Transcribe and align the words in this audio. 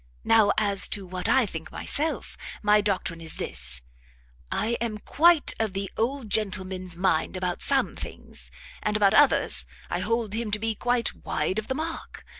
Now 0.23 0.51
as 0.57 0.87
to 0.87 1.05
what 1.05 1.29
I 1.29 1.45
think 1.45 1.71
myself, 1.71 2.35
my 2.63 2.81
doctrine 2.81 3.21
is 3.21 3.35
this; 3.35 3.83
I 4.51 4.69
am 4.81 4.97
quite 4.97 5.53
of 5.59 5.73
the 5.73 5.91
old 5.95 6.31
gentleman's 6.31 6.97
mind 6.97 7.37
about 7.37 7.61
some 7.61 7.95
things, 7.95 8.49
and 8.81 8.97
about 8.97 9.13
others 9.13 9.67
I 9.91 9.99
hold 9.99 10.33
him 10.33 10.49
to 10.49 10.57
be 10.57 10.73
quite 10.73 11.13
wide 11.23 11.59
of 11.59 11.67
the 11.67 11.75
mark. 11.75 12.25